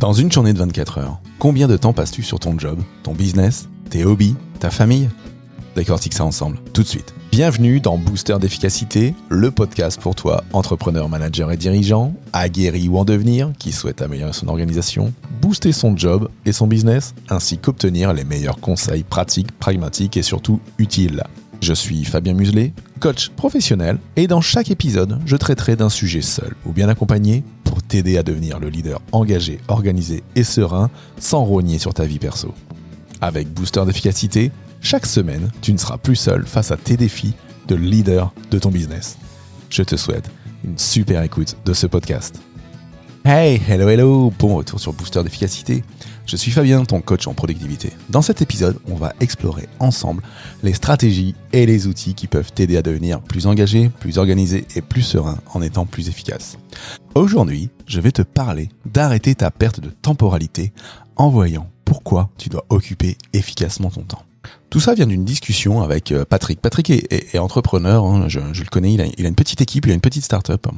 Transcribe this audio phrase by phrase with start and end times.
[0.00, 3.68] Dans une journée de 24 heures, combien de temps passes-tu sur ton job, ton business,
[3.90, 5.10] tes hobbies, ta famille?
[5.76, 7.12] Décortique ça ensemble, tout de suite.
[7.30, 13.04] Bienvenue dans Booster d'efficacité, le podcast pour toi, entrepreneur, manager et dirigeant, aguerri ou en
[13.04, 18.24] devenir, qui souhaite améliorer son organisation, booster son job et son business, ainsi qu'obtenir les
[18.24, 21.24] meilleurs conseils pratiques, pragmatiques et surtout utiles.
[21.60, 26.54] Je suis Fabien Muselet, coach professionnel, et dans chaque épisode, je traiterai d'un sujet seul
[26.64, 27.44] ou bien accompagné
[27.90, 32.54] t'aider à devenir le leader engagé, organisé et serein sans rogner sur ta vie perso.
[33.20, 37.34] Avec Booster d'efficacité, chaque semaine, tu ne seras plus seul face à tes défis
[37.68, 39.18] de leader de ton business.
[39.68, 40.30] Je te souhaite
[40.64, 42.40] une super écoute de ce podcast.
[43.22, 45.84] Hey, hello, hello, bon retour sur Booster d'efficacité.
[46.24, 47.92] Je suis Fabien, ton coach en productivité.
[48.08, 50.22] Dans cet épisode, on va explorer ensemble
[50.62, 54.80] les stratégies et les outils qui peuvent t'aider à devenir plus engagé, plus organisé et
[54.80, 56.56] plus serein en étant plus efficace.
[57.14, 60.72] Aujourd'hui, je vais te parler d'arrêter ta perte de temporalité
[61.16, 64.22] en voyant pourquoi tu dois occuper efficacement ton temps.
[64.70, 66.62] Tout ça vient d'une discussion avec euh, Patrick.
[66.62, 69.90] Patrick est, entrepreneur, hein, je, le connais, il a, il a, une petite équipe, il
[69.90, 70.68] a une petite start-up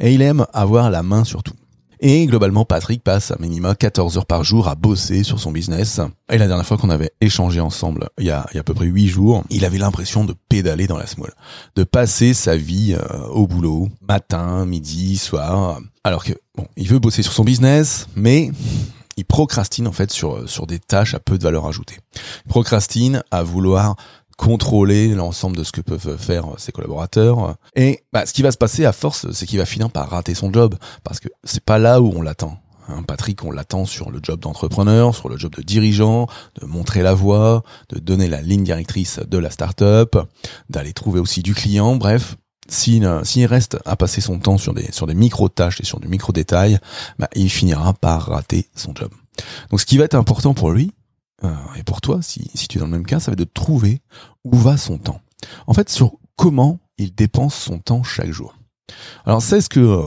[0.00, 1.54] et il aime avoir la main sur tout.
[2.00, 6.00] Et globalement, Patrick passe à minima 14 heures par jour à bosser sur son business.
[6.30, 8.64] Et la dernière fois qu'on avait échangé ensemble, il y a, il y a à
[8.64, 11.32] peu près 8 jours, il avait l'impression de pédaler dans la smoule,
[11.74, 15.80] de passer sa vie euh, au boulot, matin, midi, soir.
[16.04, 18.50] Alors que, bon, il veut bosser sur son business, mais
[19.16, 21.96] il procrastine en fait sur, sur des tâches à peu de valeur ajoutée.
[22.46, 23.96] Il procrastine à vouloir
[24.38, 27.56] contrôler l'ensemble de ce que peuvent faire ses collaborateurs.
[27.74, 30.34] Et bah, ce qui va se passer à force, c'est qu'il va finir par rater
[30.34, 32.58] son job, parce que c'est pas là où on l'attend.
[32.88, 36.28] Hein, Patrick, on l'attend sur le job d'entrepreneur, sur le job de dirigeant,
[36.60, 40.16] de montrer la voie, de donner la ligne directrice de la start-up,
[40.70, 42.36] d'aller trouver aussi du client, bref.
[42.70, 43.06] S'il
[43.46, 46.78] reste à passer son temps sur des, micro-tâches et sur du micro-détail,
[47.18, 49.10] bah, il finira par rater son job.
[49.70, 50.92] Donc ce qui va être important pour lui,
[51.44, 53.38] euh, et pour toi, si, si tu es dans le même cas, ça va être
[53.38, 54.00] de trouver
[54.44, 55.20] où va son temps.
[55.66, 58.54] En fait, sur comment il dépense son temps chaque jour.
[59.26, 60.02] Alors c'est ce que euh,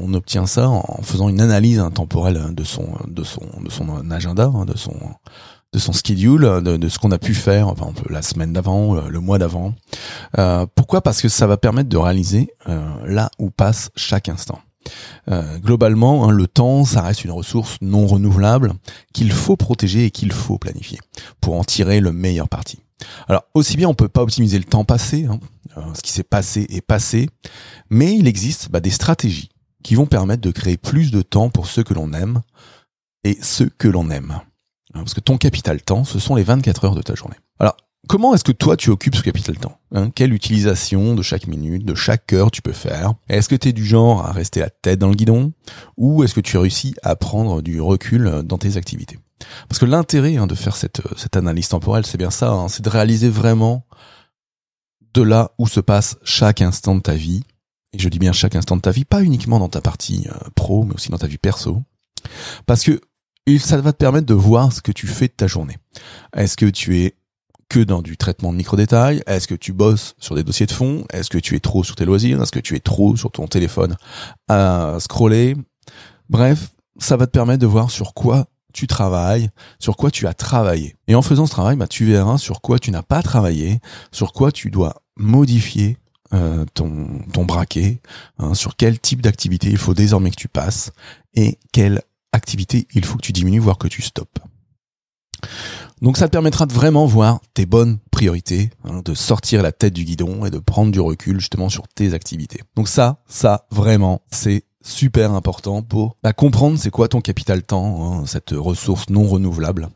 [0.00, 4.52] on, obtient ça en faisant une analyse temporelle de son de son de son agenda,
[4.54, 4.94] hein, de son
[5.72, 9.20] de son schedule, de, ce qu'on a pu faire, par exemple la semaine d'avant, le
[9.20, 9.74] mois d'avant.
[10.38, 11.00] Euh, pourquoi?
[11.00, 14.60] Parce que ça va permettre de réaliser euh, là où passe chaque instant.
[15.30, 18.72] Euh, globalement, hein, le temps, ça reste une ressource non renouvelable
[19.12, 20.98] qu'il faut protéger et qu'il faut planifier
[21.40, 22.78] pour en tirer le meilleur parti.
[23.28, 25.40] Alors aussi bien on peut pas optimiser le temps passé, hein,
[25.76, 27.28] euh, ce qui s'est passé est passé,
[27.90, 29.50] mais il existe bah, des stratégies
[29.82, 32.40] qui vont permettre de créer plus de temps pour ceux que l'on aime
[33.24, 34.40] et ceux que l'on aime.
[34.94, 37.36] Hein, parce que ton capital temps, ce sont les 24 heures de ta journée.
[37.58, 37.76] Alors
[38.08, 40.10] Comment est-ce que toi tu occupes ce capital temps hein?
[40.14, 43.14] Quelle utilisation de chaque minute, de chaque heure tu peux faire?
[43.28, 45.52] Est-ce que tu es du genre à rester la tête dans le guidon?
[45.96, 49.18] Ou est-ce que tu réussis à prendre du recul dans tes activités?
[49.68, 52.82] Parce que l'intérêt hein, de faire cette, cette analyse temporelle, c'est bien ça, hein, c'est
[52.82, 53.86] de réaliser vraiment
[55.14, 57.42] de là où se passe chaque instant de ta vie.
[57.92, 60.48] Et je dis bien chaque instant de ta vie, pas uniquement dans ta partie euh,
[60.56, 61.82] pro, mais aussi dans ta vie perso.
[62.66, 63.00] Parce que
[63.58, 65.76] ça va te permettre de voir ce que tu fais de ta journée.
[66.34, 67.14] Est-ce que tu es
[67.68, 71.04] que dans du traitement de micro-détails Est-ce que tu bosses sur des dossiers de fond?
[71.12, 72.42] Est-ce que tu es trop sur tes loisirs?
[72.42, 73.96] Est-ce que tu es trop sur ton téléphone
[74.48, 75.56] à scroller?
[76.28, 80.34] Bref, ça va te permettre de voir sur quoi tu travailles, sur quoi tu as
[80.34, 80.96] travaillé.
[81.06, 84.32] Et en faisant ce travail, bah, tu verras sur quoi tu n'as pas travaillé, sur
[84.32, 85.96] quoi tu dois modifier
[86.32, 88.00] euh, ton, ton braquet,
[88.38, 90.90] hein, sur quel type d'activité il faut désormais que tu passes
[91.34, 92.02] et quelle
[92.32, 94.38] activité il faut que tu diminues, voire que tu stoppes.
[96.04, 99.94] Donc ça te permettra de vraiment voir tes bonnes priorités, hein, de sortir la tête
[99.94, 102.60] du guidon et de prendre du recul justement sur tes activités.
[102.76, 108.20] Donc ça, ça vraiment, c'est super important pour bah, comprendre c'est quoi ton capital temps,
[108.20, 109.88] hein, cette ressource non renouvelable,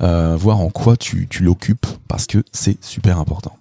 [0.00, 3.56] euh, voir en quoi tu, tu l'occupes parce que c'est super important.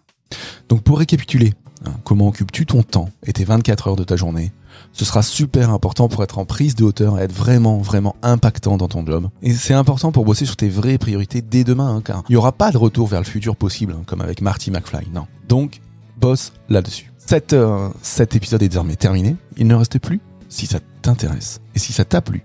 [0.69, 1.53] Donc pour récapituler,
[1.85, 4.51] hein, comment occupes-tu ton temps et tes 24 heures de ta journée
[4.94, 8.77] ce sera super important pour être en prise de hauteur et être vraiment, vraiment impactant
[8.77, 9.29] dans ton job.
[9.41, 12.38] Et c'est important pour bosser sur tes vraies priorités dès demain, hein, car il n'y
[12.38, 15.27] aura pas de retour vers le futur possible, hein, comme avec Marty McFly, non.
[15.47, 15.81] Donc,
[16.19, 17.12] bosse là-dessus.
[17.53, 19.38] Euh, cet épisode est désormais terminé.
[19.57, 20.19] Il ne reste plus,
[20.50, 22.44] si ça t'intéresse et si ça t'a plu,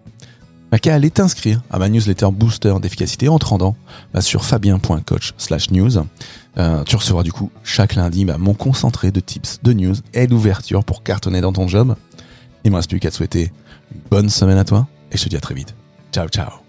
[0.70, 3.76] bah, qu'à aller t'inscrire à ma newsletter booster d'efficacité en te rendant
[4.12, 5.32] bah, sur fabien.coach
[5.70, 5.92] news.
[6.58, 10.26] Euh, tu recevras du coup chaque lundi bah, mon concentré de tips, de news et
[10.26, 11.94] d'ouverture pour cartonner dans ton job.
[12.64, 13.52] Il me reste plus qu'à te souhaiter
[13.94, 15.74] une bonne semaine à toi et je te dis à très vite.
[16.12, 16.65] Ciao ciao